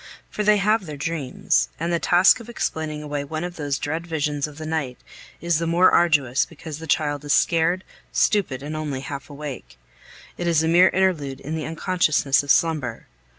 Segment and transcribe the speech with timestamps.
[0.31, 4.07] For they have their dreams, and the task of explaining away one of those dread
[4.07, 4.97] visions of the night
[5.41, 9.77] is the more arduous because the child is scared, stupid, and only half awake.
[10.39, 13.05] It is a mere interlude in the unconsciousness of slumber.